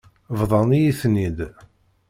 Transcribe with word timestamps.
Bḍan-iyi-ten-id. 0.39 1.39